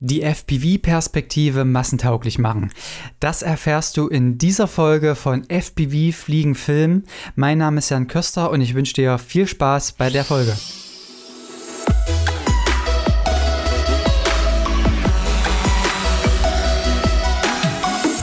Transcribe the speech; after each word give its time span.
die 0.00 0.22
FPV-Perspektive 0.22 1.64
massentauglich 1.64 2.38
machen. 2.38 2.70
Das 3.20 3.42
erfährst 3.42 3.96
du 3.96 4.06
in 4.06 4.38
dieser 4.38 4.68
Folge 4.68 5.14
von 5.14 5.48
FPV 5.48 6.16
Fliegen 6.16 6.54
Film. 6.54 7.04
Mein 7.34 7.58
Name 7.58 7.78
ist 7.78 7.90
Jan 7.90 8.06
Köster 8.06 8.50
und 8.50 8.60
ich 8.60 8.74
wünsche 8.74 8.94
dir 8.94 9.18
viel 9.18 9.48
Spaß 9.48 9.92
bei 9.92 10.10
der 10.10 10.24
Folge. 10.24 10.56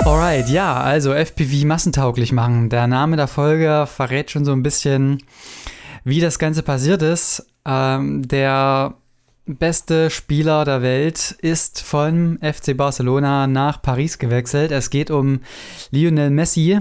Alright, 0.05 0.49
ja, 0.49 0.79
also 0.79 1.13
FPV 1.13 1.65
massentauglich 1.65 2.31
machen. 2.31 2.69
Der 2.69 2.87
Name 2.87 3.17
der 3.17 3.27
Folge 3.27 3.87
verrät 3.87 4.31
schon 4.31 4.45
so 4.45 4.51
ein 4.51 4.63
bisschen, 4.63 5.23
wie 6.03 6.21
das 6.21 6.39
Ganze 6.39 6.63
passiert 6.63 7.01
ist. 7.01 7.47
Ähm, 7.65 8.27
der 8.27 8.93
beste 9.45 10.09
Spieler 10.09 10.65
der 10.65 10.81
Welt 10.81 11.35
ist 11.41 11.81
von 11.81 12.39
FC 12.41 12.75
Barcelona 12.75 13.47
nach 13.47 13.81
Paris 13.81 14.17
gewechselt. 14.17 14.71
Es 14.71 14.89
geht 14.89 15.11
um 15.11 15.41
Lionel 15.91 16.31
Messi. 16.31 16.79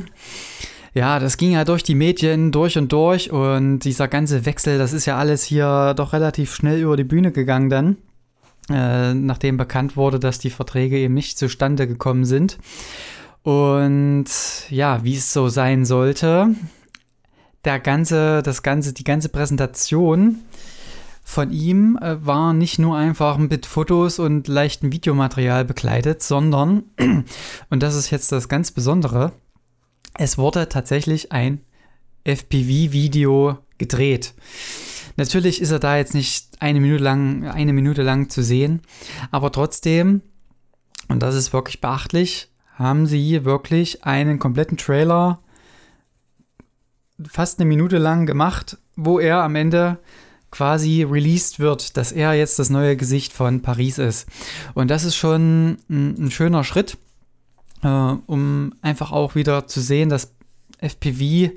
Ja, 0.95 1.19
das 1.19 1.37
ging 1.37 1.53
ja 1.53 1.65
durch 1.65 1.83
die 1.83 1.95
Medien 1.95 2.53
durch 2.53 2.79
und 2.79 2.93
durch 2.93 3.31
und 3.31 3.81
dieser 3.81 4.09
ganze 4.09 4.47
Wechsel, 4.47 4.79
das 4.79 4.93
ist 4.93 5.07
ja 5.07 5.19
alles 5.19 5.43
hier 5.43 5.93
doch 5.95 6.13
relativ 6.13 6.55
schnell 6.55 6.81
über 6.81 6.97
die 6.97 7.05
Bühne 7.05 7.33
gegangen 7.33 7.69
dann, 7.69 7.97
äh, 8.71 9.13
nachdem 9.13 9.57
bekannt 9.57 9.97
wurde, 9.97 10.21
dass 10.21 10.39
die 10.39 10.51
Verträge 10.51 10.97
eben 10.97 11.15
nicht 11.15 11.37
zustande 11.37 11.89
gekommen 11.89 12.25
sind. 12.25 12.59
Und 13.43 14.27
ja, 14.71 15.03
wie 15.05 15.17
es 15.17 15.33
so 15.33 15.49
sein 15.49 15.85
sollte, 15.85 16.55
der 17.65 17.81
ganze, 17.81 18.43
das 18.43 18.63
ganze, 18.63 18.93
die 18.93 19.05
ganze 19.05 19.29
Präsentation 19.29 20.37
von 21.25 21.51
ihm 21.51 21.99
äh, 22.01 22.25
war 22.25 22.53
nicht 22.53 22.79
nur 22.79 22.97
einfach 22.97 23.39
mit 23.39 23.67
Fotos 23.67 24.19
und 24.19 24.47
leichtem 24.47 24.93
Videomaterial 24.93 25.65
begleitet, 25.65 26.23
sondern, 26.23 26.85
und 27.71 27.83
das 27.83 27.97
ist 27.97 28.11
jetzt 28.11 28.31
das 28.31 28.49
ganz 28.49 28.71
Besondere, 28.71 29.33
es 30.17 30.39
wurde 30.39 30.69
tatsächlich 30.69 31.33
ein 31.33 31.63
FPV-Video 32.25 33.59
gedreht. 33.79 34.35
Natürlich 35.17 35.61
ist 35.61 35.71
er 35.71 35.79
da 35.79 35.97
jetzt 35.97 36.15
nicht 36.15 36.49
eine 36.61 36.81
Minute 36.81 37.03
lang, 37.03 37.49
eine 37.49 37.73
Minute 37.73 38.03
lang 38.03 38.29
zu 38.29 38.43
sehen, 38.43 38.83
aber 39.31 39.51
trotzdem, 39.51 40.21
und 41.09 41.23
das 41.23 41.35
ist 41.35 41.53
wirklich 41.53 41.81
beachtlich, 41.81 42.51
haben 42.75 43.07
sie 43.07 43.45
wirklich 43.45 44.05
einen 44.05 44.39
kompletten 44.39 44.77
Trailer 44.77 45.41
fast 47.29 47.59
eine 47.59 47.69
Minute 47.69 47.99
lang 47.99 48.27
gemacht, 48.27 48.79
wo 48.97 49.19
er 49.19 49.43
am 49.43 49.55
Ende 49.57 49.99
quasi 50.55 51.03
released 51.03 51.59
wird, 51.59 51.97
dass 51.97 52.13
er 52.13 52.35
jetzt 52.35 52.61
das 52.61 52.71
neue 52.71 52.97
Gesicht 52.97 53.33
von 53.33 53.61
Paris 53.61 53.99
ist. 53.99 54.29
Und 54.75 54.89
das 54.89 55.03
ist 55.03 55.17
schon 55.17 55.79
ein, 55.91 56.27
ein 56.27 56.31
schöner 56.31 56.63
Schritt, 56.63 56.97
äh, 57.83 57.89
um 57.89 58.73
einfach 58.81 59.11
auch 59.11 59.35
wieder 59.35 59.67
zu 59.67 59.81
sehen, 59.81 60.11
dass 60.11 60.33
FPV 60.79 61.51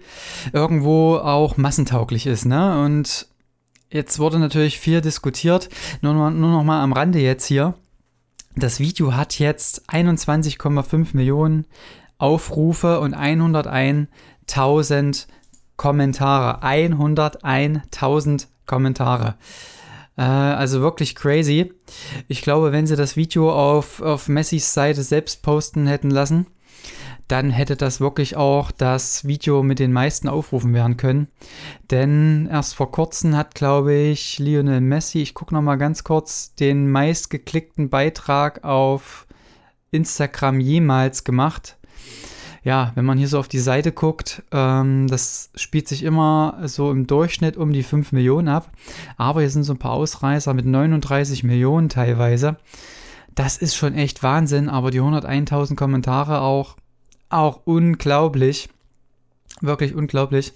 irgendwo 0.52 1.18
auch 1.18 1.58
massentauglich 1.58 2.25
ist. 2.25 2.48
Ne? 2.48 2.84
Und 2.84 3.28
jetzt 3.92 4.18
wurde 4.18 4.40
natürlich 4.40 4.80
viel 4.80 5.02
diskutiert, 5.02 5.70
nur, 6.02 6.16
nur 6.16 6.52
noch 6.52 6.64
mal 6.64 6.81
am 6.81 6.94
Rande 6.94 7.20
jetzt 7.20 7.45
hier. 7.45 7.75
Das 8.56 8.80
Video 8.80 9.14
hat 9.14 9.38
jetzt 9.38 9.88
21,5 9.92 11.16
Millionen 11.16 11.68
Aufrufe 12.18 13.00
und 13.00 13.16
101.000 13.16 15.28
Kommentare. 15.78 16.64
101.000 16.64 18.47
Kommentare. 18.66 19.36
Äh, 20.17 20.23
also 20.23 20.81
wirklich 20.81 21.16
crazy. 21.16 21.72
Ich 22.28 22.42
glaube, 22.42 22.72
wenn 22.72 22.88
sie 22.88 22.95
das 22.95 23.16
Video 23.16 23.52
auf, 23.52 24.02
auf 24.02 24.28
Messis 24.28 24.73
Seite 24.73 25.03
selbst 25.03 25.44
posten 25.44 25.88
hätten 25.88 26.11
lassen, 26.11 26.47
dann 27.28 27.52
hätte 27.52 27.75
das 27.75 28.00
wirklich 28.00 28.38
auch 28.38 28.72
das 28.72 29.28
Video 29.28 29.61
mit 29.61 29.80
den 29.80 29.92
meisten 29.92 30.30
Aufrufen 30.30 30.73
werden 30.73 30.97
können. 30.97 31.28
Denn 31.91 32.47
erst 32.50 32.75
vor 32.75 32.91
kurzem 32.91 33.35
hat, 33.35 33.53
glaube 33.53 33.94
ich, 33.94 34.40
Lionel 34.40 34.81
Messi, 34.81 35.22
ich 35.22 35.34
gucke 35.34 35.53
nochmal 35.53 35.78
ganz 35.78 36.03
kurz, 36.03 36.56
den 36.56 36.90
meistgeklickten 36.90 37.90
Beitrag 37.90 38.63
auf 38.63 39.28
Instagram 39.91 40.59
jemals 40.59 41.23
gemacht 41.23 41.78
ja, 42.67 42.91
wenn 42.95 43.05
man 43.05 43.17
hier 43.17 43.29
so 43.29 43.39
auf 43.39 43.47
die 43.47 43.59
Seite 43.59 43.94
guckt, 43.94 44.44
ähm, 44.51 45.07
das 45.07 45.51
spielt 45.55 45.88
sich 45.88 46.03
immer 46.03 46.59
so 46.66 46.91
im 46.91 47.07
Durchschnitt 47.07 47.55
um 47.55 47.72
die 47.72 47.81
5 47.81 48.11
Millionen 48.11 48.50
ab. 48.50 48.69
Aber 49.16 49.39
hier 49.39 49.50
sind 49.50 49.63
so 49.63 49.72
ein 49.72 49.79
paar 49.79 49.94
Ausreißer 49.94 50.53
mit 50.53 50.66
39 50.66 51.45
Millionen 51.45 51.88
teilweise. 51.88 52.57
Das 53.33 53.55
ist 53.55 53.78
schon 53.78 53.94
echt 53.94 54.22
Wahnsinn, 54.22 54.67
aber 54.67 54.91
die 54.91 55.00
101.000 55.00 55.75
Kommentare 55.75 56.41
auch, 56.41 56.75
auch 57.29 57.61
unglaublich. 57.63 58.67
Wirklich 59.61 59.95
unglaublich. 59.95 60.51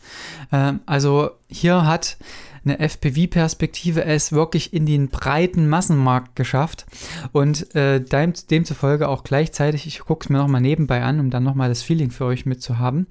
Ähm, 0.51 0.81
also 0.85 1.31
hier 1.47 1.85
hat 1.85 2.17
eine 2.63 2.79
FPV-Perspektive 2.79 4.03
es 4.03 4.31
wirklich 4.31 4.73
in 4.73 4.85
den 4.85 5.09
breiten 5.09 5.67
Massenmarkt 5.67 6.35
geschafft 6.35 6.85
und 7.31 7.73
äh, 7.75 7.99
dem, 7.99 8.33
demzufolge 8.49 9.07
auch 9.07 9.23
gleichzeitig, 9.23 9.88
ich 9.88 9.99
gucke 9.99 10.25
es 10.25 10.29
mir 10.29 10.38
nochmal 10.38 10.61
nebenbei 10.61 11.03
an, 11.03 11.19
um 11.19 11.29
dann 11.29 11.44
nochmal 11.44 11.69
das 11.69 11.81
Feeling 11.81 12.11
für 12.11 12.25
euch 12.25 12.45
mitzuhaben 12.45 13.07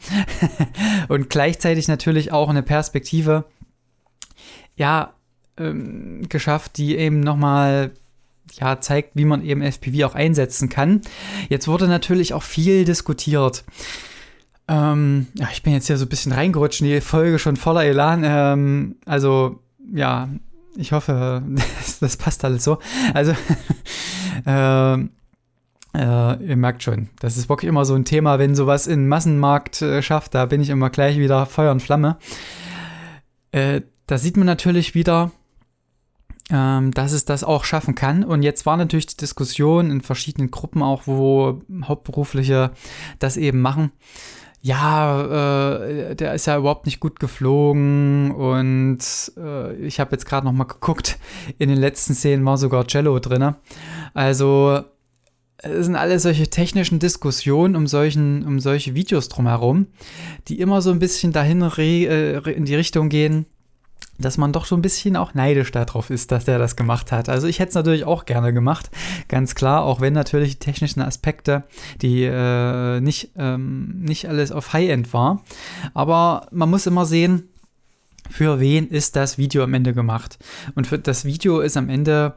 und 1.08 1.30
gleichzeitig 1.30 1.88
natürlich 1.88 2.32
auch 2.32 2.48
eine 2.48 2.62
Perspektive, 2.62 3.44
ja, 4.76 5.14
ähm, 5.56 6.28
geschafft, 6.28 6.76
die 6.78 6.96
eben 6.96 7.20
nochmal 7.20 7.92
ja, 8.58 8.80
zeigt, 8.80 9.10
wie 9.14 9.24
man 9.24 9.44
eben 9.44 9.62
FPV 9.62 10.06
auch 10.06 10.14
einsetzen 10.14 10.68
kann. 10.68 11.02
Jetzt 11.48 11.68
wurde 11.68 11.86
natürlich 11.86 12.34
auch 12.34 12.42
viel 12.42 12.84
diskutiert. 12.84 13.64
Ähm, 14.70 15.26
ja, 15.34 15.48
ich 15.52 15.64
bin 15.64 15.72
jetzt 15.72 15.88
hier 15.88 15.96
so 15.96 16.04
ein 16.04 16.08
bisschen 16.08 16.30
reingerutscht 16.30 16.80
in 16.80 16.86
die 16.86 17.00
Folge 17.00 17.40
schon 17.40 17.56
voller 17.56 17.84
Elan. 17.84 18.22
Ähm, 18.24 18.96
also, 19.04 19.58
ja, 19.92 20.28
ich 20.76 20.92
hoffe, 20.92 21.42
das, 22.00 22.16
passt 22.16 22.44
alles 22.44 22.62
so. 22.62 22.78
Also, 23.12 23.34
ähm, 24.46 25.10
äh, 25.92 26.44
ihr 26.44 26.56
merkt 26.56 26.84
schon, 26.84 27.08
das 27.18 27.36
ist 27.36 27.48
wirklich 27.48 27.68
immer 27.68 27.84
so 27.84 27.96
ein 27.96 28.04
Thema, 28.04 28.38
wenn 28.38 28.54
sowas 28.54 28.86
in 28.86 29.08
Massenmarkt 29.08 29.82
äh, 29.82 30.02
schafft, 30.02 30.36
da 30.36 30.46
bin 30.46 30.60
ich 30.60 30.70
immer 30.70 30.88
gleich 30.88 31.18
wieder 31.18 31.46
Feuer 31.46 31.72
und 31.72 31.82
Flamme. 31.82 32.16
Äh, 33.50 33.80
da 34.06 34.18
sieht 34.18 34.36
man 34.36 34.46
natürlich 34.46 34.94
wieder, 34.94 35.32
ähm, 36.48 36.92
dass 36.92 37.10
es 37.10 37.24
das 37.24 37.42
auch 37.42 37.64
schaffen 37.64 37.96
kann. 37.96 38.22
Und 38.22 38.44
jetzt 38.44 38.66
war 38.66 38.76
natürlich 38.76 39.06
die 39.06 39.16
Diskussion 39.16 39.90
in 39.90 40.00
verschiedenen 40.00 40.52
Gruppen 40.52 40.80
auch, 40.84 41.08
wo 41.08 41.60
Hauptberufliche 41.82 42.70
das 43.18 43.36
eben 43.36 43.60
machen 43.60 43.90
ja, 44.62 45.78
äh, 45.78 46.14
der 46.14 46.34
ist 46.34 46.46
ja 46.46 46.58
überhaupt 46.58 46.86
nicht 46.86 47.00
gut 47.00 47.18
geflogen 47.18 48.30
und 48.32 48.98
äh, 49.38 49.74
ich 49.76 50.00
habe 50.00 50.12
jetzt 50.12 50.26
gerade 50.26 50.46
noch 50.46 50.52
mal 50.52 50.64
geguckt, 50.64 51.18
in 51.58 51.70
den 51.70 51.78
letzten 51.78 52.14
Szenen 52.14 52.44
war 52.44 52.58
sogar 52.58 52.86
Cello 52.86 53.18
drin. 53.20 53.54
Also 54.12 54.82
es 55.62 55.86
sind 55.86 55.96
alle 55.96 56.18
solche 56.18 56.48
technischen 56.48 56.98
Diskussionen 56.98 57.76
um, 57.76 57.86
solchen, 57.86 58.44
um 58.46 58.60
solche 58.60 58.94
Videos 58.94 59.28
drumherum, 59.28 59.86
die 60.48 60.60
immer 60.60 60.82
so 60.82 60.90
ein 60.90 60.98
bisschen 60.98 61.32
dahin 61.32 61.62
äh, 61.62 62.38
in 62.50 62.64
die 62.64 62.74
Richtung 62.74 63.08
gehen, 63.08 63.46
dass 64.20 64.38
man 64.38 64.52
doch 64.52 64.66
so 64.66 64.76
ein 64.76 64.82
bisschen 64.82 65.16
auch 65.16 65.34
neidisch 65.34 65.70
darauf 65.72 66.10
ist, 66.10 66.32
dass 66.32 66.44
der 66.44 66.58
das 66.58 66.76
gemacht 66.76 67.12
hat. 67.12 67.28
Also 67.28 67.46
ich 67.46 67.58
hätte 67.58 67.70
es 67.70 67.74
natürlich 67.74 68.04
auch 68.04 68.24
gerne 68.24 68.52
gemacht, 68.52 68.90
ganz 69.28 69.54
klar, 69.54 69.82
auch 69.82 70.00
wenn 70.00 70.12
natürlich 70.12 70.58
die 70.58 70.64
technischen 70.64 71.00
Aspekte, 71.00 71.64
die 72.02 72.24
äh, 72.24 73.00
nicht, 73.00 73.32
ähm, 73.36 74.00
nicht 74.00 74.28
alles 74.28 74.52
auf 74.52 74.72
High-End 74.72 75.12
war. 75.12 75.44
Aber 75.94 76.46
man 76.50 76.70
muss 76.70 76.86
immer 76.86 77.06
sehen, 77.06 77.48
für 78.28 78.60
wen 78.60 78.86
ist 78.88 79.16
das 79.16 79.38
Video 79.38 79.64
am 79.64 79.74
Ende 79.74 79.92
gemacht. 79.92 80.38
Und 80.74 80.86
für 80.86 80.98
das 80.98 81.24
Video 81.24 81.60
ist 81.60 81.76
am 81.76 81.88
Ende 81.88 82.36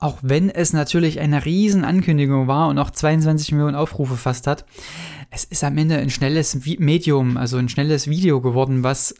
auch 0.00 0.18
wenn 0.22 0.48
es 0.48 0.72
natürlich 0.72 1.20
eine 1.20 1.44
riesen 1.44 1.84
Ankündigung 1.84 2.48
war 2.48 2.68
und 2.68 2.78
auch 2.78 2.90
22 2.90 3.52
Millionen 3.52 3.76
Aufrufe 3.76 4.16
fast 4.16 4.46
hat, 4.46 4.64
es 5.30 5.44
ist 5.44 5.62
am 5.62 5.76
Ende 5.76 5.98
ein 5.98 6.08
schnelles 6.08 6.58
Medium, 6.64 7.36
also 7.36 7.58
ein 7.58 7.68
schnelles 7.68 8.08
Video 8.08 8.40
geworden, 8.40 8.82
was 8.82 9.14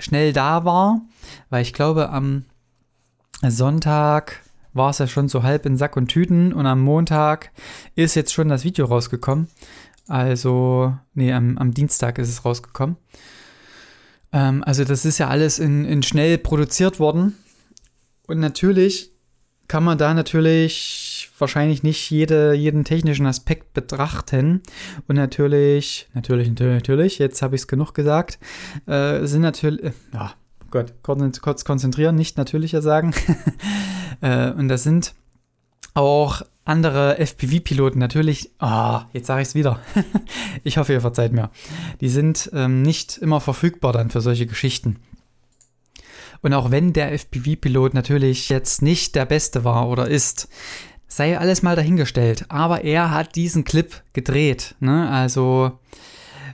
schnell 0.00 0.32
da 0.32 0.64
war, 0.64 1.02
weil 1.48 1.62
ich 1.62 1.72
glaube, 1.72 2.10
am 2.10 2.44
Sonntag 3.42 4.42
war 4.72 4.90
es 4.90 4.98
ja 4.98 5.06
schon 5.06 5.28
so 5.28 5.42
halb 5.42 5.66
in 5.66 5.76
Sack 5.76 5.96
und 5.96 6.08
Tüten 6.08 6.52
und 6.52 6.66
am 6.66 6.80
Montag 6.80 7.50
ist 7.96 8.14
jetzt 8.14 8.32
schon 8.32 8.48
das 8.48 8.64
Video 8.64 8.86
rausgekommen. 8.86 9.48
Also, 10.06 10.96
nee, 11.14 11.32
am, 11.32 11.56
am 11.58 11.72
Dienstag 11.72 12.18
ist 12.18 12.28
es 12.28 12.44
rausgekommen. 12.44 12.96
Ähm, 14.32 14.62
also, 14.64 14.84
das 14.84 15.04
ist 15.04 15.18
ja 15.18 15.28
alles 15.28 15.58
in, 15.58 15.84
in 15.84 16.02
schnell 16.02 16.38
produziert 16.38 16.98
worden. 16.98 17.36
Und 18.26 18.40
natürlich 18.40 19.12
kann 19.68 19.84
man 19.84 19.98
da 19.98 20.14
natürlich 20.14 21.09
wahrscheinlich 21.40 21.82
nicht 21.82 22.10
jede, 22.10 22.54
jeden 22.54 22.84
technischen 22.84 23.26
Aspekt 23.26 23.72
betrachten. 23.74 24.62
Und 25.08 25.16
natürlich, 25.16 26.08
natürlich, 26.14 26.48
natürlich, 26.48 26.74
natürlich, 26.74 27.18
jetzt 27.18 27.42
habe 27.42 27.56
ich 27.56 27.62
es 27.62 27.68
genug 27.68 27.94
gesagt, 27.94 28.38
äh, 28.86 29.26
sind 29.26 29.42
natürlich, 29.42 29.84
äh, 29.84 29.92
ja, 30.12 30.34
Gott, 30.70 30.94
kurz, 31.02 31.64
konzentrieren, 31.64 32.14
nicht 32.14 32.36
natürlicher 32.36 32.82
sagen. 32.82 33.12
äh, 34.20 34.50
und 34.50 34.68
das 34.68 34.84
sind 34.84 35.14
auch 35.94 36.42
andere 36.64 37.18
FPV-Piloten 37.18 37.98
natürlich, 37.98 38.50
ah, 38.60 39.06
jetzt 39.12 39.26
sage 39.26 39.42
ich 39.42 39.48
es 39.48 39.54
wieder. 39.54 39.80
ich 40.64 40.78
hoffe, 40.78 40.92
ihr 40.92 41.00
verzeiht 41.00 41.32
mir. 41.32 41.50
Die 42.00 42.08
sind 42.08 42.50
ähm, 42.52 42.82
nicht 42.82 43.18
immer 43.18 43.40
verfügbar 43.40 43.92
dann 43.92 44.10
für 44.10 44.20
solche 44.20 44.46
Geschichten. 44.46 44.96
Und 46.42 46.54
auch 46.54 46.70
wenn 46.70 46.92
der 46.92 47.12
FPV-Pilot 47.12 47.94
natürlich 47.94 48.48
jetzt 48.48 48.82
nicht 48.82 49.14
der 49.14 49.26
Beste 49.26 49.64
war 49.64 49.88
oder 49.88 50.08
ist, 50.08 50.48
sei 51.10 51.38
alles 51.38 51.62
mal 51.62 51.76
dahingestellt. 51.76 52.46
Aber 52.48 52.84
er 52.84 53.10
hat 53.10 53.36
diesen 53.36 53.64
Clip 53.64 54.02
gedreht. 54.14 54.76
Ne? 54.80 55.10
Also 55.10 55.72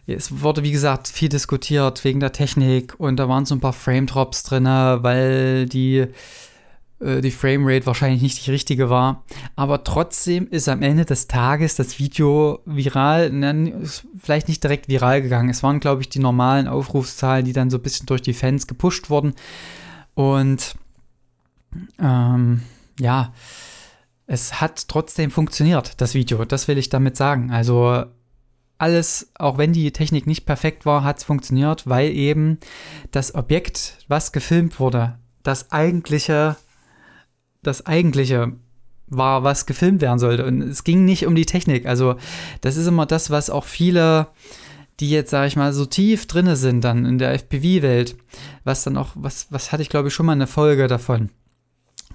es 0.07 0.41
wurde, 0.41 0.63
wie 0.63 0.73
gesagt, 0.73 1.09
viel 1.09 1.29
diskutiert 1.29 2.03
wegen 2.05 2.21
der 2.21 2.33
Technik 2.33 2.95
und 2.99 3.17
da 3.17 3.29
waren 3.29 3.45
so 3.45 3.55
ein 3.55 3.61
paar 3.61 3.75
Frame-Drops 3.75 4.45
drin, 4.45 4.65
weil 4.65 5.67
die, 5.67 6.07
äh, 7.01 7.21
die 7.21 7.31
Framerate 7.31 7.87
wahrscheinlich 7.87 8.23
nicht 8.23 8.47
die 8.47 8.51
richtige 8.51 8.89
war. 8.89 9.25
Aber 9.57 9.85
trotzdem 9.85 10.49
ist 10.49 10.69
am 10.69 10.81
Ende 10.81 11.05
des 11.05 11.27
Tages 11.27 11.75
das 11.75 11.99
Video 11.99 12.61
viral, 12.65 13.31
ne, 13.31 13.75
vielleicht 14.19 14.49
nicht 14.49 14.63
direkt 14.63 14.89
viral 14.89 15.21
gegangen. 15.21 15.51
Es 15.51 15.63
waren, 15.63 15.81
glaube 15.81 16.01
ich, 16.01 16.09
die 16.09 16.21
normalen 16.21 16.67
Aufrufszahlen, 16.67 17.45
die 17.45 17.53
dann 17.53 17.69
so 17.69 17.77
ein 17.77 17.83
bisschen 17.83 18.07
durch 18.07 18.23
die 18.23 18.35
Fans 18.35 18.67
gepusht 18.67 19.11
wurden. 19.11 19.35
Und 20.15 20.77
ähm, 21.99 22.63
ja, 22.99 23.35
es 24.27 24.61
hat 24.61 24.89
trotzdem 24.89 25.31
funktioniert, 25.31 26.01
das 26.01 26.15
Video. 26.15 26.45
Das 26.45 26.69
will 26.69 26.79
ich 26.79 26.89
damit 26.89 27.17
sagen. 27.17 27.51
Also 27.51 28.05
alles, 28.79 29.31
auch 29.39 29.57
wenn 29.57 29.73
die 29.73 29.91
Technik 29.93 30.27
nicht 30.27 30.45
perfekt 30.45 30.85
war, 30.85 31.05
hat 31.05 31.19
es 31.19 31.25
funktioniert, 31.25 31.87
weil 31.87 32.11
eben 32.11 32.59
das 33.13 33.35
Objekt, 33.35 33.99
was 34.09 34.33
gefilmt 34.33 34.81
wurde, 34.81 35.19
das 35.43 35.71
eigentliche, 35.71 36.57
das 37.63 37.87
eigentliche 37.87 38.53
war, 39.07 39.45
was 39.45 39.67
gefilmt 39.67 40.03
werden 40.03 40.19
sollte. 40.19 40.45
Und 40.45 40.61
es 40.61 40.83
ging 40.83 41.05
nicht 41.05 41.27
um 41.27 41.37
die 41.37 41.47
Technik. 41.47 41.87
Also, 41.87 42.17
das 42.61 42.77
ist 42.77 42.89
immer 42.89 43.07
das, 43.07 43.31
was 43.31 43.49
auch 43.49 43.65
viele, 43.65 44.27
die 44.99 45.11
jetzt, 45.11 45.31
sage 45.31 45.47
ich 45.47 45.57
mal, 45.57 45.73
so 45.73 45.87
tief 45.87 46.27
drinne 46.27 46.57
sind 46.57 46.83
dann 46.83 47.07
in 47.07 47.19
der 47.19 47.33
FPV-Welt, 47.33 48.17
was 48.65 48.83
dann 48.83 48.97
auch, 48.97 49.11
was, 49.15 49.47
was 49.51 49.71
hatte 49.71 49.83
ich 49.83 49.89
glaube 49.89 50.09
ich 50.09 50.15
schon 50.15 50.27
mal 50.27 50.33
eine 50.33 50.49
Folge 50.49 50.89
davon 50.89 51.31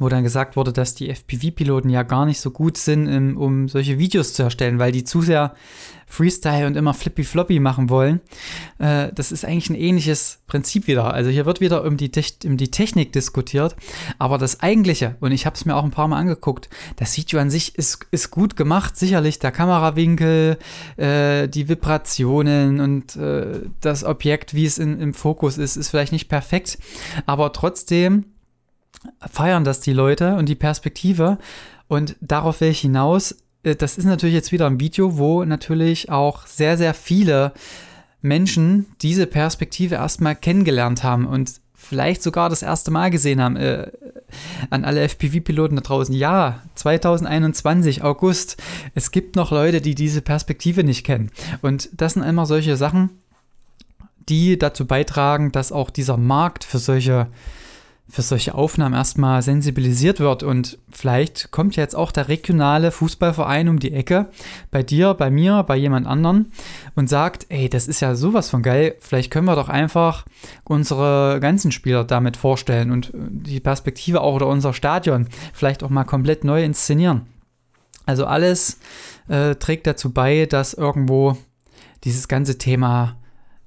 wo 0.02 0.10
dann 0.10 0.24
gesagt 0.24 0.56
wurde, 0.56 0.74
dass 0.74 0.96
die 0.96 1.10
FPV-Piloten 1.10 1.90
ja 1.90 2.04
gar 2.04 2.26
nicht 2.26 2.42
so 2.42 2.50
gut 2.50 2.78
sind, 2.78 3.38
um 3.38 3.70
solche 3.70 4.00
Videos 4.00 4.34
zu 4.34 4.44
erstellen, 4.44 4.80
weil 4.80 4.92
die 4.92 5.04
zu 5.04 5.22
sehr 5.22 5.54
Freestyle 6.08 6.68
und 6.68 6.76
immer 6.76 6.94
flippy-floppy 6.94 7.60
machen 7.60 7.90
wollen. 7.90 8.20
Äh, 8.80 9.14
das 9.14 9.32
ist 9.32 9.46
eigentlich 9.46 9.70
ein 9.70 9.76
ähnliches 9.76 10.40
Prinzip 10.46 10.88
wieder. 10.88 11.14
Also 11.14 11.30
hier 11.30 11.46
wird 11.46 11.62
wieder 11.62 11.86
um 11.86 11.96
die, 11.96 12.12
um 12.46 12.58
die 12.58 12.70
Technik 12.70 13.14
diskutiert, 13.14 13.76
aber 14.20 14.38
das 14.38 14.60
Eigentliche, 14.60 15.16
und 15.22 15.32
ich 15.32 15.46
habe 15.46 15.56
es 15.56 15.66
mir 15.66 15.76
auch 15.76 15.86
ein 15.86 15.92
paar 15.92 16.10
Mal 16.10 16.18
angeguckt, 16.18 16.70
das 16.98 17.16
Video 17.16 17.40
an 17.40 17.50
sich 17.50 17.76
ist, 17.78 18.08
ist 18.12 18.30
gut 18.30 18.58
gemacht, 18.58 18.98
sicherlich 18.98 19.40
der 19.40 19.52
Kamerawinkel, 19.52 20.58
äh, 20.98 21.48
die 21.48 21.70
Vibrationen 21.70 22.82
und 22.82 23.16
äh, 23.16 23.62
das 23.80 24.04
Objekt, 24.04 24.54
wie 24.54 24.66
es 24.66 24.80
in, 24.80 25.00
im 25.00 25.14
Fokus 25.14 25.58
ist, 25.58 25.78
ist 25.78 25.90
vielleicht 25.90 26.12
nicht 26.12 26.28
perfekt, 26.28 26.78
aber 27.26 27.54
trotzdem 27.54 28.26
feiern 29.30 29.64
das 29.64 29.80
die 29.80 29.94
Leute 29.94 30.36
und 30.36 30.48
die 30.48 30.56
Perspektive. 30.56 31.38
Und 31.88 32.16
darauf 32.22 32.62
will 32.62 32.70
ich 32.70 32.82
hinaus. 32.82 33.36
Äh, 33.64 33.76
das 33.76 33.98
ist 33.98 34.06
natürlich 34.06 34.36
jetzt 34.36 34.52
wieder 34.52 34.68
ein 34.68 34.80
Video, 34.80 35.18
wo 35.18 35.44
natürlich 35.44 36.10
auch 36.10 36.46
sehr, 36.46 36.78
sehr 36.78 36.94
viele 36.94 37.54
Menschen 38.22 38.86
diese 39.02 39.28
Perspektive 39.28 39.96
erstmal 39.96 40.36
kennengelernt 40.36 41.04
haben 41.04 41.26
und 41.26 41.60
vielleicht 41.74 42.22
sogar 42.22 42.50
das 42.50 42.62
erste 42.62 42.92
Mal 42.92 43.10
gesehen 43.10 43.42
haben. 43.42 43.56
Äh, 43.56 43.92
an 44.70 44.86
alle 44.86 45.02
FPV-Piloten 45.02 45.76
da 45.76 45.82
draußen. 45.82 46.16
Ja, 46.16 46.62
2021, 46.76 48.04
August. 48.04 48.62
Es 48.96 49.12
gibt 49.12 49.36
noch 49.36 49.52
Leute, 49.52 49.82
die 49.82 49.96
diese 49.96 50.22
Perspektive 50.22 50.84
nicht 50.84 51.06
kennen. 51.06 51.32
Und 51.62 51.90
das 51.94 52.14
sind 52.14 52.24
immer 52.24 52.46
solche 52.46 52.78
Sachen, 52.78 53.10
die 54.30 54.58
dazu 54.58 54.86
beitragen, 54.86 55.52
dass 55.52 55.72
auch 55.72 55.90
dieser 55.90 56.18
Markt 56.18 56.64
für 56.64 56.80
solche 56.80 57.28
für 58.12 58.22
solche 58.22 58.54
Aufnahmen 58.56 58.94
erstmal 58.94 59.42
sensibilisiert 59.42 60.20
wird. 60.20 60.44
Und 60.44 60.78
vielleicht 60.92 61.52
kommt 61.52 61.78
jetzt 61.78 61.96
auch 61.96 62.12
der 62.12 62.28
regionale 62.28 62.92
Fußballverein 62.92 63.70
um 63.70 63.80
die 63.80 63.94
Ecke, 63.94 64.28
bei 64.70 64.84
dir, 64.84 65.14
bei 65.14 65.32
mir, 65.32 65.64
bei 65.64 65.78
jemand 65.78 66.08
anderen 66.08 66.52
und 66.96 67.10
sagt, 67.10 67.46
ey, 67.50 67.70
das 67.70 67.88
ist 67.88 68.02
ja 68.02 68.16
sowas 68.16 68.50
von 68.50 68.64
geil, 68.64 68.96
vielleicht 69.00 69.32
können 69.32 69.48
wir 69.48 69.56
doch 69.56 69.70
einfach 69.70 70.26
unsere 70.66 71.40
ganzen 71.40 71.72
Spieler 71.72 72.04
damit 72.04 72.36
vorstellen 72.36 72.92
und 72.92 73.12
die 73.14 73.62
Perspektive 73.62 74.22
auch 74.22 74.36
oder 74.36 74.48
unser 74.48 74.74
Stadion 74.74 75.28
vielleicht 75.54 75.82
auch 75.84 75.90
mal 75.90 76.04
komplett 76.04 76.44
neu 76.44 76.64
inszenieren. 76.64 77.28
Also 78.06 78.26
alles 78.26 78.80
äh, 79.30 79.56
trägt 79.56 79.88
dazu 79.88 80.12
bei, 80.12 80.46
dass 80.48 80.74
irgendwo 80.74 81.38
dieses 82.04 82.28
ganze 82.28 82.58
Thema 82.58 83.16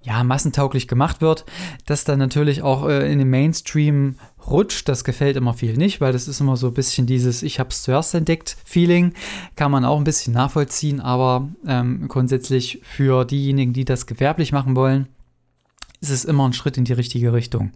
ja, 0.04 0.22
massentauglich 0.22 0.86
gemacht 0.86 1.22
wird, 1.22 1.46
das 1.86 2.04
dann 2.04 2.18
natürlich 2.18 2.62
auch 2.62 2.86
äh, 2.86 3.10
in 3.10 3.18
den 3.18 3.30
Mainstream 3.30 4.16
rutscht. 4.46 4.88
Das 4.88 5.04
gefällt 5.04 5.36
immer 5.36 5.54
viel 5.54 5.76
nicht, 5.76 6.00
weil 6.00 6.12
das 6.12 6.28
ist 6.28 6.40
immer 6.40 6.56
so 6.56 6.68
ein 6.68 6.74
bisschen 6.74 7.06
dieses 7.06 7.42
Ich 7.42 7.60
habe 7.60 7.70
es 7.70 7.82
zuerst 7.82 8.14
entdeckt 8.14 8.56
Feeling. 8.64 9.14
Kann 9.56 9.70
man 9.70 9.84
auch 9.84 9.98
ein 9.98 10.04
bisschen 10.04 10.34
nachvollziehen, 10.34 11.00
aber 11.00 11.48
ähm, 11.66 12.08
grundsätzlich 12.08 12.80
für 12.82 13.24
diejenigen, 13.24 13.72
die 13.72 13.84
das 13.84 14.06
gewerblich 14.06 14.52
machen 14.52 14.76
wollen, 14.76 15.08
ist 16.00 16.10
es 16.10 16.24
immer 16.24 16.46
ein 16.46 16.52
Schritt 16.52 16.76
in 16.76 16.84
die 16.84 16.92
richtige 16.92 17.32
Richtung. 17.32 17.72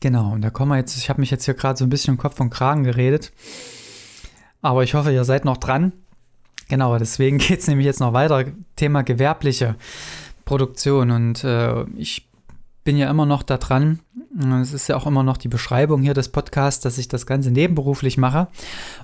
Genau, 0.00 0.32
und 0.32 0.42
da 0.42 0.50
kommen 0.50 0.72
wir 0.72 0.76
jetzt, 0.76 0.96
ich 0.96 1.08
habe 1.08 1.20
mich 1.20 1.30
jetzt 1.30 1.46
hier 1.46 1.54
gerade 1.54 1.78
so 1.78 1.84
ein 1.84 1.90
bisschen 1.90 2.14
im 2.14 2.18
Kopf 2.18 2.38
und 2.38 2.50
Kragen 2.50 2.84
geredet, 2.84 3.32
aber 4.62 4.84
ich 4.84 4.94
hoffe, 4.94 5.12
ihr 5.12 5.24
seid 5.24 5.44
noch 5.44 5.56
dran. 5.56 5.92
Genau, 6.68 6.98
deswegen 6.98 7.38
geht 7.38 7.60
es 7.60 7.68
nämlich 7.68 7.86
jetzt 7.86 8.00
noch 8.00 8.12
weiter. 8.12 8.44
Thema 8.76 9.02
gewerbliche 9.02 9.76
Produktion. 10.44 11.10
Und 11.10 11.44
äh, 11.44 11.84
ich 11.96 12.25
bin 12.86 12.96
ja 12.96 13.10
immer 13.10 13.26
noch 13.26 13.42
da 13.42 13.58
dran. 13.58 13.98
Es 14.62 14.72
ist 14.72 14.88
ja 14.88 14.96
auch 14.96 15.06
immer 15.06 15.24
noch 15.24 15.36
die 15.36 15.48
Beschreibung 15.48 16.02
hier 16.02 16.14
des 16.14 16.30
Podcasts, 16.30 16.80
dass 16.80 16.98
ich 16.98 17.08
das 17.08 17.26
Ganze 17.26 17.50
nebenberuflich 17.50 18.16
mache. 18.16 18.48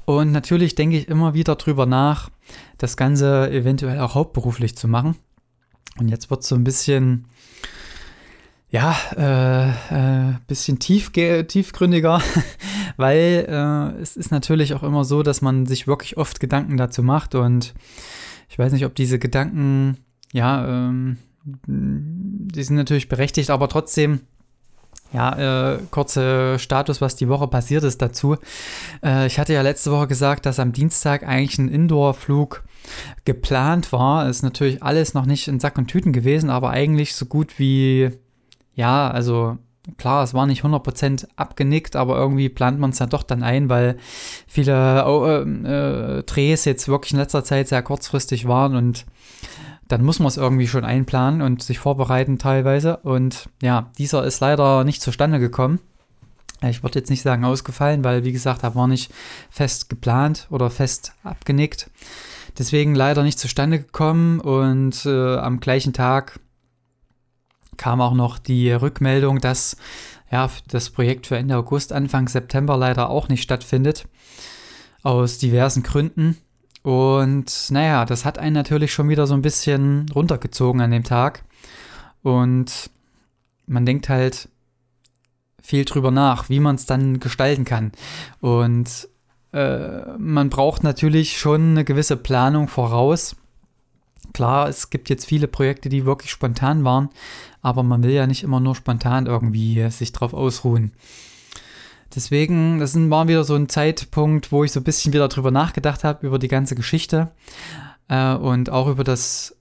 Und 0.05 0.31
natürlich 0.31 0.76
denke 0.76 0.96
ich 0.96 1.08
immer 1.08 1.34
wieder 1.34 1.56
drüber 1.56 1.84
nach, 1.84 2.31
das 2.79 2.96
Ganze 2.96 3.50
eventuell 3.50 3.99
auch 3.99 4.14
hauptberuflich 4.14 4.76
zu 4.76 4.87
machen. 4.87 5.17
Und 5.99 6.08
jetzt 6.08 6.31
wird 6.31 6.43
es 6.43 6.49
so 6.49 6.55
ein 6.55 6.64
bisschen 6.64 7.26
ja, 8.70 8.96
äh, 9.19 10.31
äh, 10.31 10.35
bisschen 10.46 10.78
tief, 10.78 11.11
tiefgründiger, 11.11 12.23
weil 12.96 13.46
äh, 13.46 14.00
es 14.00 14.17
ist 14.17 14.31
natürlich 14.31 14.73
auch 14.75 14.82
immer 14.82 15.05
so, 15.05 15.23
dass 15.23 15.42
man 15.42 15.66
sich 15.66 15.87
wirklich 15.87 16.16
oft 16.16 16.40
Gedanken 16.40 16.78
dazu 16.78 17.02
macht 17.02 17.35
und 17.35 17.75
ich 18.49 18.59
weiß 18.59 18.73
nicht, 18.73 18.87
ob 18.87 18.95
diese 18.95 19.18
Gedanken, 19.18 19.99
ja, 20.33 20.66
ähm, 20.66 21.18
die 22.54 22.62
sind 22.62 22.76
natürlich 22.76 23.09
berechtigt, 23.09 23.50
aber 23.50 23.68
trotzdem, 23.68 24.21
ja, 25.12 25.75
äh, 25.75 25.78
kurze 25.90 26.59
Status, 26.59 27.00
was 27.00 27.16
die 27.16 27.28
Woche 27.28 27.49
passiert 27.49 27.85
ist 27.85 28.00
dazu. 28.00 28.37
Äh, 29.04 29.26
ich 29.26 29.38
hatte 29.38 29.52
ja 29.52 29.62
letzte 29.62 29.90
Woche 29.90 30.06
gesagt, 30.06 30.47
dass 30.47 30.59
am 30.59 30.73
Dienstag 30.73 31.26
eigentlich 31.26 31.59
ein 31.59 31.68
Indoor-Flug 31.68 32.64
geplant 33.25 33.92
war. 33.92 34.28
Ist 34.28 34.42
natürlich 34.42 34.82
alles 34.82 35.14
noch 35.14 35.26
nicht 35.26 35.49
in 35.49 35.61
Sack 35.61 35.76
und 35.78 35.88
Tüten 35.88 36.12
gewesen, 36.12 36.50
aber 36.50 36.71
eigentlich 36.71 37.14
so 37.14 37.26
gut 37.26 37.59
wie 37.59 38.11
ja, 38.75 39.11
also 39.11 39.59
klar, 39.99 40.23
es 40.23 40.35
war 40.35 40.47
nicht 40.47 40.62
100% 40.62 41.26
abgenickt, 41.37 41.97
aber 41.97 42.16
irgendwie 42.16 42.49
plant 42.49 42.78
man 42.78 42.90
es 42.90 42.99
ja 42.99 43.06
doch 43.06 43.23
dann 43.23 43.42
ein, 43.42 43.68
weil 43.68 43.97
viele 44.47 45.04
oh, 45.06 45.26
äh, 45.26 46.23
Drehs 46.23 46.64
jetzt 46.64 46.88
wirklich 46.88 47.12
in 47.12 47.18
letzter 47.18 47.44
Zeit 47.44 47.68
sehr 47.68 47.82
kurzfristig 47.82 48.47
waren 48.47 48.76
und 48.76 49.04
dann 49.92 50.04
muss 50.04 50.20
man 50.20 50.28
es 50.28 50.38
irgendwie 50.38 50.66
schon 50.66 50.87
einplanen 50.87 51.42
und 51.42 51.62
sich 51.62 51.78
vorbereiten 51.78 52.38
teilweise. 52.38 52.96
Und 52.99 53.50
ja, 53.61 53.90
dieser 53.99 54.25
ist 54.25 54.40
leider 54.40 54.84
nicht 54.84 55.02
zustande 55.02 55.38
gekommen. 55.38 55.80
Ich 56.62 56.82
würde 56.82 56.99
jetzt 56.99 57.11
nicht 57.11 57.20
sagen 57.20 57.44
ausgefallen, 57.44 58.02
weil 58.02 58.25
wie 58.25 58.32
gesagt, 58.32 58.62
er 58.62 58.75
war 58.75 58.88
nicht 58.88 59.12
fest 59.50 59.90
geplant 59.90 60.46
oder 60.49 60.70
fest 60.70 61.12
abgenickt. 61.25 61.90
Deswegen 62.56 62.94
leider 62.94 63.22
nicht 63.22 63.38
zustande 63.38 63.80
gekommen 63.80 64.40
und 64.40 65.04
äh, 65.04 65.37
am 65.37 65.61
gleichen 65.61 65.92
Tag 65.92 66.40
kam 67.76 68.00
auch 68.00 68.14
noch 68.14 68.38
die 68.38 68.72
Rückmeldung, 68.72 69.40
dass 69.40 69.76
ja, 70.30 70.49
das 70.68 70.88
Projekt 70.88 71.26
für 71.26 71.37
Ende 71.37 71.58
August, 71.58 71.92
Anfang 71.92 72.28
September 72.28 72.78
leider 72.78 73.11
auch 73.11 73.28
nicht 73.28 73.42
stattfindet. 73.42 74.08
Aus 75.02 75.37
diversen 75.37 75.82
Gründen. 75.82 76.38
Und 76.83 77.71
naja, 77.71 78.05
das 78.05 78.25
hat 78.25 78.39
einen 78.39 78.55
natürlich 78.55 78.93
schon 78.93 79.09
wieder 79.09 79.27
so 79.27 79.35
ein 79.35 79.43
bisschen 79.43 80.09
runtergezogen 80.15 80.81
an 80.81 80.91
dem 80.91 81.05
Tag. 81.05 81.45
Und 82.23 82.91
man 83.67 83.87
denkt 83.87 84.09
halt 84.09 84.49
viel 85.62 85.85
drüber 85.85 86.11
nach, 86.11 86.49
wie 86.49 86.61
man 86.61 86.75
es 86.75 86.87
dann 86.87 87.21
gestalten 87.21 87.65
kann. 87.65 87.93
Und 88.41 89.09
äh, 89.53 90.17
man 90.19 90.51
braucht 90.51 90.83
natürlich 90.83 91.39
schon 91.39 91.71
eine 91.71 91.85
gewisse 91.85 92.17
Planung 92.17 92.69
voraus. 92.69 93.37
Klar, 94.33 94.69
es 94.69 94.91
gibt 94.91 95.09
jetzt 95.09 95.27
viele 95.27 95.47
Projekte, 95.47 95.89
die 95.89 96.07
wirklich 96.07 96.31
spontan 96.31 96.85
waren, 96.85 97.11
aber 97.61 97.83
man 97.83 98.03
will 98.03 98.12
ja 98.12 98.27
nicht 98.27 98.43
immer 98.43 98.61
nur 98.61 98.75
spontan 98.75 99.27
irgendwie 99.27 99.89
sich 99.91 100.12
drauf 100.12 100.33
ausruhen. 100.33 100.93
Deswegen, 102.14 102.78
das 102.78 102.95
war 102.95 103.28
wieder 103.28 103.45
so 103.45 103.54
ein 103.54 103.69
Zeitpunkt, 103.69 104.52
wo 104.52 104.64
ich 104.64 104.73
so 104.73 104.81
ein 104.81 104.85
bisschen 104.85 105.12
wieder 105.12 105.28
drüber 105.28 105.50
nachgedacht 105.50 106.04
habe, 106.04 106.26
über 106.26 106.38
die 106.38 106.49
ganze 106.49 106.75
Geschichte 106.75 107.31
äh, 108.09 108.35
und 108.35 108.71
auch 108.71 108.88
über 108.88 109.04
das, 109.04 109.57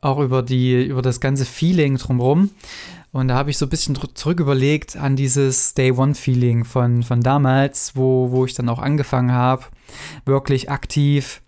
auch 0.00 0.18
über 0.18 0.42
die, 0.42 0.84
über 0.84 1.02
das 1.02 1.20
ganze 1.20 1.44
Feeling 1.44 1.96
drumherum. 1.96 2.50
Und 3.12 3.28
da 3.28 3.34
habe 3.34 3.50
ich 3.50 3.58
so 3.58 3.66
ein 3.66 3.68
bisschen 3.68 3.98
zurück 4.14 4.40
überlegt 4.40 4.96
an 4.96 5.16
dieses 5.16 5.74
Day 5.74 5.92
One 5.92 6.14
Feeling 6.14 6.64
von, 6.64 7.02
von 7.02 7.20
damals, 7.20 7.94
wo, 7.94 8.30
wo 8.30 8.46
ich 8.46 8.54
dann 8.54 8.70
auch 8.70 8.78
angefangen 8.78 9.32
habe, 9.32 9.64
wirklich 10.24 10.70
aktiv 10.70 11.42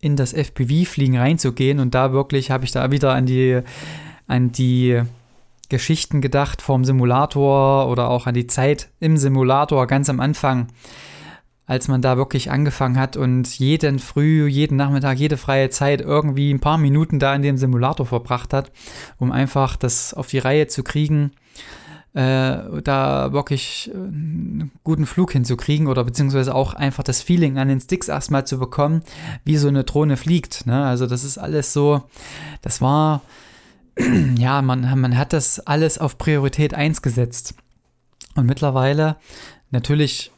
in 0.00 0.16
das 0.16 0.32
FPV-Fliegen 0.32 1.18
reinzugehen. 1.18 1.78
Und 1.78 1.94
da 1.94 2.12
wirklich 2.12 2.50
habe 2.50 2.64
ich 2.64 2.72
da 2.72 2.90
wieder 2.90 3.12
an 3.12 3.26
die, 3.26 3.60
an 4.26 4.50
die 4.50 5.02
Geschichten 5.70 6.20
gedacht 6.20 6.60
vom 6.60 6.84
Simulator 6.84 7.88
oder 7.88 8.10
auch 8.10 8.26
an 8.26 8.34
die 8.34 8.46
Zeit 8.46 8.90
im 9.00 9.16
Simulator 9.16 9.86
ganz 9.86 10.10
am 10.10 10.20
Anfang, 10.20 10.66
als 11.64 11.88
man 11.88 12.02
da 12.02 12.16
wirklich 12.16 12.50
angefangen 12.50 12.98
hat 12.98 13.16
und 13.16 13.58
jeden 13.58 13.98
Früh, 14.00 14.46
jeden 14.48 14.76
Nachmittag, 14.76 15.18
jede 15.18 15.36
freie 15.36 15.70
Zeit 15.70 16.00
irgendwie 16.00 16.52
ein 16.52 16.60
paar 16.60 16.78
Minuten 16.78 17.18
da 17.18 17.34
in 17.34 17.42
dem 17.42 17.56
Simulator 17.56 18.04
verbracht 18.04 18.52
hat, 18.52 18.72
um 19.18 19.32
einfach 19.32 19.76
das 19.76 20.12
auf 20.12 20.26
die 20.26 20.38
Reihe 20.38 20.66
zu 20.66 20.82
kriegen, 20.82 21.30
äh, 22.12 22.82
da 22.82 23.32
wirklich 23.32 23.88
einen 23.94 24.72
guten 24.82 25.06
Flug 25.06 25.30
hinzukriegen 25.30 25.86
oder 25.86 26.02
beziehungsweise 26.02 26.54
auch 26.56 26.74
einfach 26.74 27.04
das 27.04 27.22
Feeling 27.22 27.56
an 27.58 27.68
den 27.68 27.80
Sticks 27.80 28.08
erstmal 28.08 28.44
zu 28.44 28.58
bekommen, 28.58 29.02
wie 29.44 29.56
so 29.56 29.68
eine 29.68 29.84
Drohne 29.84 30.16
fliegt. 30.16 30.66
Ne? 30.66 30.84
Also 30.84 31.06
das 31.06 31.22
ist 31.22 31.38
alles 31.38 31.72
so, 31.72 32.02
das 32.62 32.80
war, 32.80 33.22
ja, 34.36 34.62
man, 34.62 34.98
man 34.98 35.16
hat 35.16 35.32
das 35.32 35.60
alles 35.60 35.98
auf 35.98 36.18
Priorität 36.18 36.74
1 36.74 37.02
gesetzt. 37.02 37.54
Und 38.34 38.46
mittlerweile, 38.46 39.16
natürlich 39.70 40.32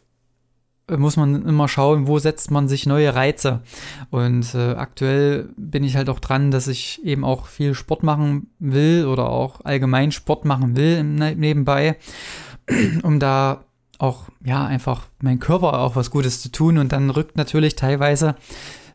muss 0.91 1.17
man 1.17 1.47
immer 1.47 1.69
schauen, 1.69 2.07
wo 2.07 2.19
setzt 2.19 2.51
man 2.51 2.69
sich 2.69 2.87
neue 2.87 3.15
Reize. 3.15 3.63
Und 4.11 4.55
äh, 4.55 4.73
aktuell 4.73 5.49
bin 5.57 5.85
ich 5.85 5.97
halt 5.97 6.09
auch 6.11 6.19
dran, 6.19 6.51
dass 6.51 6.69
ich 6.69 7.05
eben 7.05 7.25
auch 7.25 7.47
viel 7.47 7.75
Sport 7.75 8.03
machen 8.03 8.49
will 8.59 9.07
oder 9.07 9.31
auch 9.31 9.65
allgemein 9.65 10.13
Sport 10.13 10.45
machen 10.45 10.77
will 10.77 11.03
ne, 11.05 11.35
nebenbei, 11.37 11.97
um 13.03 13.21
da 13.21 13.65
auch, 13.99 14.25
ja, 14.45 14.67
einfach 14.67 15.07
mein 15.21 15.39
Körper 15.39 15.79
auch 15.79 15.95
was 15.95 16.11
Gutes 16.11 16.43
zu 16.43 16.51
tun. 16.51 16.79
Und 16.79 16.93
dann 16.93 17.11
rückt 17.11 17.37
natürlich 17.37 17.77
teilweise 17.77 18.35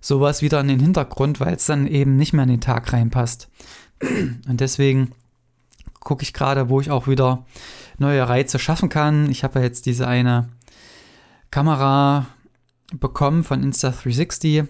sowas 0.02 0.42
wieder 0.42 0.60
in 0.60 0.68
den 0.68 0.80
Hintergrund, 0.80 1.40
weil 1.40 1.56
es 1.56 1.66
dann 1.66 1.88
eben 1.88 2.18
nicht 2.18 2.34
mehr 2.34 2.44
in 2.44 2.50
den 2.50 2.62
Tag 2.62 2.92
reinpasst. 2.92 3.50
Und 4.02 4.62
deswegen 4.62 5.12
gucke 6.00 6.24
ich 6.24 6.34
gerade, 6.34 6.70
wo 6.70 6.80
ich 6.80 6.92
auch 6.92 7.08
wieder 7.08 7.46
neue 7.98 8.28
Reize 8.28 8.60
schaffen 8.60 8.90
kann. 8.90 9.30
Ich 9.30 9.44
habe 9.44 9.60
ja 9.60 9.66
jetzt 9.66 9.86
diese 9.86 10.08
eine 10.08 10.50
Kamera 11.52 12.28
bekommen 12.94 13.44
von 13.44 13.64
Insta360. 13.64 14.68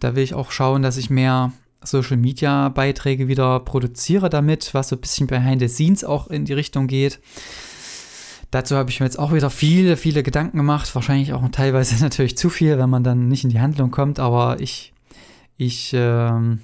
Da 0.00 0.14
will 0.14 0.22
ich 0.22 0.34
auch 0.34 0.50
schauen, 0.50 0.82
dass 0.82 0.96
ich 0.96 1.10
mehr 1.10 1.52
Social 1.82 2.16
Media 2.16 2.68
Beiträge 2.68 3.28
wieder 3.28 3.60
produziere 3.60 4.30
damit, 4.30 4.74
was 4.74 4.88
so 4.88 4.96
ein 4.96 5.00
bisschen 5.00 5.26
behind 5.26 5.60
the 5.60 5.68
scenes 5.68 6.04
auch 6.04 6.28
in 6.28 6.44
die 6.44 6.52
Richtung 6.52 6.86
geht. 6.86 7.20
Dazu 8.50 8.76
habe 8.76 8.90
ich 8.90 9.00
mir 9.00 9.06
jetzt 9.06 9.18
auch 9.18 9.32
wieder 9.32 9.50
viele, 9.50 9.96
viele 9.96 10.22
Gedanken 10.22 10.58
gemacht. 10.58 10.94
Wahrscheinlich 10.94 11.32
auch 11.32 11.46
teilweise 11.50 11.96
natürlich 12.02 12.36
zu 12.36 12.50
viel, 12.50 12.78
wenn 12.78 12.90
man 12.90 13.04
dann 13.04 13.28
nicht 13.28 13.44
in 13.44 13.50
die 13.50 13.60
Handlung 13.60 13.90
kommt. 13.90 14.18
Aber 14.18 14.60
ich, 14.60 14.92
ich 15.56 15.92
ähm, 15.94 16.60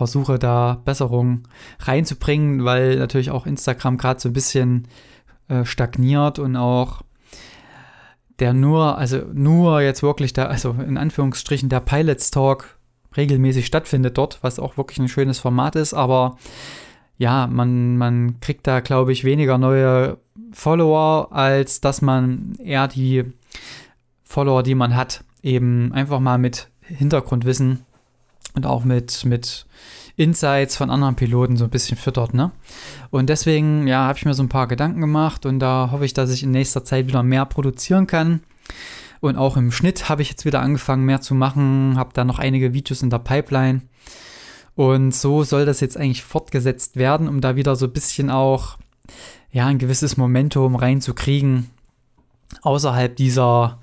versuche 0.00 0.38
da 0.38 0.80
Besserungen 0.82 1.42
reinzubringen, 1.80 2.64
weil 2.64 2.96
natürlich 2.96 3.30
auch 3.30 3.44
Instagram 3.44 3.98
gerade 3.98 4.18
so 4.18 4.30
ein 4.30 4.32
bisschen 4.32 4.88
äh, 5.48 5.66
stagniert 5.66 6.38
und 6.38 6.56
auch 6.56 7.02
der 8.38 8.54
nur, 8.54 8.96
also 8.96 9.18
nur 9.34 9.82
jetzt 9.82 10.02
wirklich 10.02 10.32
da, 10.32 10.46
also 10.46 10.70
in 10.70 10.96
Anführungsstrichen 10.96 11.68
der 11.68 11.80
Pilots 11.80 12.30
Talk 12.30 12.78
regelmäßig 13.14 13.66
stattfindet 13.66 14.16
dort, 14.16 14.38
was 14.40 14.58
auch 14.58 14.78
wirklich 14.78 14.98
ein 15.00 15.08
schönes 15.08 15.38
Format 15.38 15.76
ist, 15.76 15.92
aber 15.92 16.38
ja, 17.18 17.46
man, 17.46 17.98
man 17.98 18.40
kriegt 18.40 18.66
da, 18.66 18.80
glaube 18.80 19.12
ich, 19.12 19.24
weniger 19.24 19.58
neue 19.58 20.16
Follower, 20.50 21.28
als 21.30 21.82
dass 21.82 22.00
man 22.00 22.54
eher 22.54 22.88
die 22.88 23.24
Follower, 24.24 24.62
die 24.62 24.74
man 24.74 24.96
hat, 24.96 25.24
eben 25.42 25.92
einfach 25.92 26.20
mal 26.20 26.38
mit 26.38 26.70
Hintergrundwissen 26.80 27.84
und 28.54 28.66
auch 28.66 28.84
mit, 28.84 29.24
mit 29.24 29.66
Insights 30.16 30.76
von 30.76 30.90
anderen 30.90 31.16
Piloten 31.16 31.56
so 31.56 31.64
ein 31.64 31.70
bisschen 31.70 31.96
füttert, 31.96 32.34
ne? 32.34 32.50
Und 33.10 33.28
deswegen, 33.28 33.86
ja, 33.86 34.04
habe 34.06 34.18
ich 34.18 34.24
mir 34.24 34.34
so 34.34 34.42
ein 34.42 34.48
paar 34.48 34.66
Gedanken 34.66 35.00
gemacht 35.00 35.46
und 35.46 35.60
da 35.60 35.88
hoffe 35.92 36.04
ich, 36.04 36.12
dass 36.12 36.30
ich 36.30 36.42
in 36.42 36.50
nächster 36.50 36.84
Zeit 36.84 37.06
wieder 37.06 37.22
mehr 37.22 37.46
produzieren 37.46 38.06
kann. 38.06 38.40
Und 39.20 39.36
auch 39.36 39.56
im 39.56 39.70
Schnitt 39.70 40.08
habe 40.08 40.22
ich 40.22 40.30
jetzt 40.30 40.44
wieder 40.44 40.60
angefangen, 40.60 41.04
mehr 41.04 41.20
zu 41.20 41.34
machen, 41.34 41.94
habe 41.96 42.10
da 42.14 42.24
noch 42.24 42.38
einige 42.38 42.72
Videos 42.72 43.02
in 43.02 43.10
der 43.10 43.18
Pipeline. 43.18 43.82
Und 44.74 45.14
so 45.14 45.44
soll 45.44 45.66
das 45.66 45.80
jetzt 45.80 45.96
eigentlich 45.96 46.22
fortgesetzt 46.22 46.96
werden, 46.96 47.28
um 47.28 47.40
da 47.40 47.56
wieder 47.56 47.76
so 47.76 47.86
ein 47.86 47.92
bisschen 47.92 48.30
auch, 48.30 48.78
ja, 49.52 49.66
ein 49.66 49.78
gewisses 49.78 50.16
Momentum 50.16 50.74
reinzukriegen, 50.74 51.70
außerhalb 52.62 53.14
dieser 53.14 53.78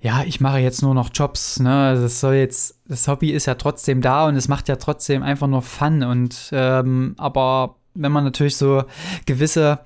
ja, 0.00 0.22
ich 0.24 0.40
mache 0.40 0.58
jetzt 0.58 0.82
nur 0.82 0.94
noch 0.94 1.10
Jobs, 1.12 1.58
ne? 1.58 1.98
Das 2.00 2.20
soll 2.20 2.34
jetzt, 2.34 2.80
das 2.86 3.08
Hobby 3.08 3.30
ist 3.30 3.46
ja 3.46 3.56
trotzdem 3.56 4.00
da 4.00 4.26
und 4.28 4.36
es 4.36 4.46
macht 4.46 4.68
ja 4.68 4.76
trotzdem 4.76 5.22
einfach 5.22 5.48
nur 5.48 5.62
Fun. 5.62 6.04
Und 6.04 6.50
ähm, 6.52 7.14
aber 7.18 7.76
wenn 7.94 8.12
man 8.12 8.24
natürlich 8.24 8.56
so 8.56 8.84
gewisse 9.26 9.80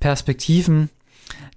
Perspektiven 0.00 0.90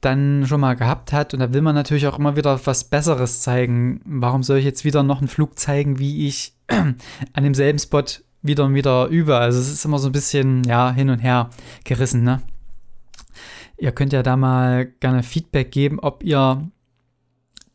dann 0.02 0.46
schon 0.46 0.62
mal 0.62 0.76
gehabt 0.76 1.14
hat 1.14 1.34
und 1.34 1.40
da 1.40 1.52
will 1.52 1.62
man 1.62 1.74
natürlich 1.74 2.06
auch 2.06 2.20
immer 2.20 2.36
wieder 2.36 2.60
was 2.66 2.84
Besseres 2.84 3.42
zeigen. 3.42 4.02
Warum 4.06 4.44
soll 4.44 4.60
ich 4.60 4.66
jetzt 4.66 4.86
wieder 4.86 5.02
noch 5.02 5.20
einen 5.20 5.28
Flug 5.28 5.58
zeigen, 5.58 5.98
wie 5.98 6.28
ich 6.28 6.54
an 6.68 7.44
demselben 7.44 7.80
Spot 7.80 8.04
wieder 8.44 8.66
und 8.66 8.76
wieder 8.76 9.08
übe? 9.08 9.36
Also 9.36 9.60
es 9.60 9.72
ist 9.72 9.84
immer 9.84 9.98
so 9.98 10.10
ein 10.10 10.12
bisschen, 10.12 10.64
ja, 10.66 10.92
hin 10.92 11.10
und 11.10 11.20
her 11.20 11.50
gerissen, 11.84 12.24
ne? 12.24 12.42
Ihr 13.78 13.92
könnt 13.92 14.14
ja 14.14 14.24
da 14.24 14.38
mal 14.38 14.86
gerne 14.86 15.24
Feedback 15.24 15.72
geben, 15.72 16.00
ob 16.00 16.24
ihr 16.24 16.70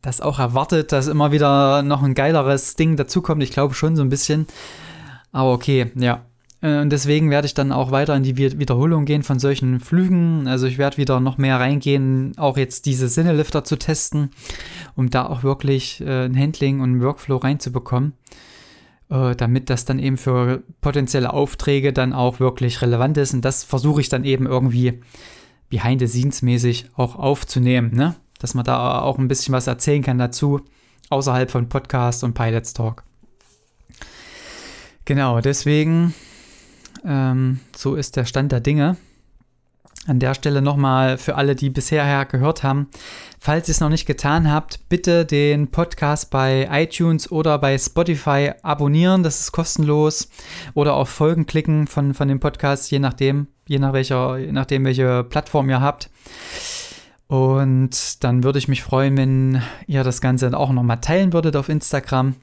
das 0.03 0.21
auch 0.21 0.39
erwartet, 0.39 0.93
dass 0.93 1.09
immer 1.09 1.33
wieder 1.33 1.83
noch 1.83 2.03
ein 2.03 2.15
geileres 2.15 2.75
Ding 2.77 2.97
dazukommt. 2.97 3.43
Ich 3.43 3.53
glaube 3.53 3.75
schon 3.75 3.97
so 3.97 4.03
ein 4.03 4.09
bisschen. 4.09 4.47
Aber 5.33 5.53
okay, 5.53 5.93
ja. 5.95 6.25
Äh, 6.63 6.81
und 6.81 6.91
deswegen 6.91 7.31
werde 7.31 7.47
ich 7.47 7.55
dann 7.55 7.73
auch 7.73 7.91
weiter 7.91 8.15
in 8.17 8.23
die 8.23 8.37
Wiederholung 8.37 9.05
gehen 9.05 9.23
von 9.23 9.39
solchen 9.39 9.81
Flügen. 9.81 10.47
Also 10.47 10.67
ich 10.67 10.79
werde 10.79 10.97
wieder 10.97 11.21
noch 11.21 11.39
mehr 11.39 11.61
reingehen, 11.61 12.33
auch 12.37 12.57
jetzt 12.57 12.87
diese 12.87 13.09
Sinnelifter 13.09 13.65
zu 13.65 13.77
testen, 13.77 14.31
um 14.97 15.11
da 15.11 15.27
auch 15.27 15.43
wirklich 15.43 16.01
äh, 16.01 16.25
ein 16.27 16.39
Handling 16.39 16.81
und 16.81 16.97
ein 16.97 17.03
Workflow 17.03 17.37
reinzubekommen, 17.37 18.15
äh, 19.11 19.35
damit 19.37 19.71
das 19.71 19.85
dann 19.85 19.99
eben 19.99 20.17
für 20.17 20.63
potenzielle 20.81 21.33
Aufträge 21.33 21.93
dann 21.93 22.13
auch 22.13 22.41
wirklich 22.41 22.83
relevant 22.83 23.17
ist. 23.19 23.35
Und 23.35 23.45
das 23.45 23.65
versuche 23.65 24.01
ich 24.01 24.09
dann 24.09 24.25
eben 24.25 24.47
irgendwie 24.47 25.01
behind 25.69 26.01
the 26.01 26.07
scenes 26.07 26.43
mäßig 26.43 26.87
auch 26.97 27.17
aufzunehmen, 27.17 27.95
ne? 27.95 28.17
Dass 28.41 28.55
man 28.55 28.65
da 28.65 29.01
auch 29.01 29.19
ein 29.19 29.29
bisschen 29.29 29.55
was 29.55 29.69
erzählen 29.69 30.03
kann 30.03 30.19
dazu, 30.19 30.61
außerhalb 31.11 31.51
von 31.51 31.69
Podcast 31.69 32.25
und 32.25 32.35
Pilots 32.35 32.73
Talk. 32.73 33.05
Genau, 35.05 35.41
deswegen, 35.41 36.15
ähm, 37.05 37.61
so 37.77 37.95
ist 37.95 38.17
der 38.17 38.25
Stand 38.25 38.53
der 38.53 38.61
Dinge. 38.61 38.97
An 40.07 40.19
der 40.19 40.35
Stelle 40.35 40.63
nochmal 40.63 41.19
für 41.19 41.35
alle, 41.35 41.55
die 41.55 41.69
bisher 41.69 42.25
gehört 42.25 42.63
haben, 42.63 42.89
falls 43.39 43.69
ihr 43.69 43.73
es 43.73 43.81
noch 43.81 43.91
nicht 43.91 44.07
getan 44.07 44.51
habt, 44.51 44.89
bitte 44.89 45.27
den 45.27 45.71
Podcast 45.71 46.31
bei 46.31 46.69
iTunes 46.71 47.31
oder 47.31 47.59
bei 47.59 47.77
Spotify 47.77 48.53
abonnieren, 48.63 49.23
das 49.23 49.41
ist 49.41 49.53
kostenlos. 49.53 50.31
Oder 50.73 50.95
auf 50.95 51.11
Folgen 51.11 51.45
klicken 51.45 51.87
von, 51.87 52.15
von 52.15 52.29
dem 52.29 52.41
Podcast, 52.41 52.91
je 52.91 52.99
nachdem, 52.99 53.49
je 53.69 53.79
nach 53.79 53.93
welcher, 53.93 54.39
je 54.39 54.53
nachdem, 54.53 54.85
welche 54.85 55.23
Plattform 55.25 55.69
ihr 55.69 55.81
habt. 55.81 56.09
Und 57.31 58.25
dann 58.25 58.43
würde 58.43 58.59
ich 58.59 58.67
mich 58.67 58.83
freuen, 58.83 59.17
wenn 59.17 59.63
ihr 59.87 60.03
das 60.03 60.21
Ganze 60.21 60.53
auch 60.59 60.73
nochmal 60.73 61.01
teilen 61.01 61.33
würdet 61.33 61.55
auf 61.55 61.69
Instagram. 61.69 62.35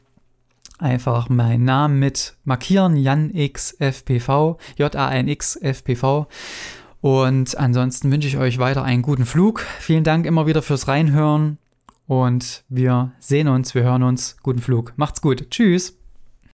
Einfach 0.79 1.27
meinen 1.27 1.65
Namen 1.65 2.00
mit 2.00 2.38
markieren, 2.46 2.96
JanXFPV, 2.96 4.58
J-A-N-X-F-P-V. 4.77 6.27
Und 7.01 7.58
ansonsten 7.58 8.10
wünsche 8.13 8.29
ich 8.29 8.38
euch 8.38 8.60
weiter 8.60 8.86
einen 8.86 9.01
guten 9.01 9.25
Flug. 9.25 9.65
Vielen 9.82 10.06
Dank 10.06 10.25
immer 10.25 10.48
wieder 10.48 10.62
fürs 10.62 10.88
Reinhören 10.88 11.58
und 12.06 12.63
wir 12.70 13.12
sehen 13.20 13.50
uns, 13.50 13.75
wir 13.75 13.84
hören 13.84 14.03
uns. 14.03 14.38
Guten 14.41 14.60
Flug. 14.60 14.94
Macht's 14.96 15.20
gut. 15.20 15.51
Tschüss. 15.51 15.98